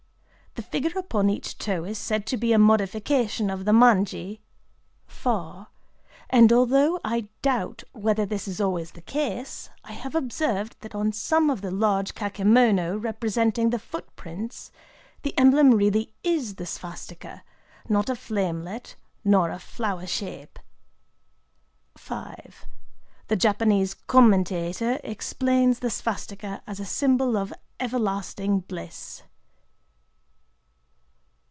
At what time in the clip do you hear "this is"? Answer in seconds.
8.25-8.59